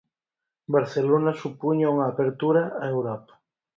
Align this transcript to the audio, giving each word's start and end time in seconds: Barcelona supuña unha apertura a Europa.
Barcelona 0.75 1.31
supuña 1.43 1.91
unha 1.93 2.05
apertura 2.11 2.63
a 2.83 2.85
Europa. 2.95 3.33